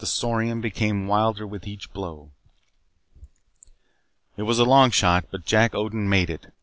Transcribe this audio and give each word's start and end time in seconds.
The 0.00 0.06
Saurian 0.06 0.60
became 0.60 1.06
wilder 1.06 1.46
with 1.46 1.66
each 1.66 1.94
blow. 1.94 2.30
It 4.36 4.42
was 4.42 4.58
a 4.58 4.64
long 4.66 4.90
shot. 4.90 5.24
But 5.30 5.46
Jack 5.46 5.74
Odin 5.74 6.10
made 6.10 6.28
it. 6.28 6.48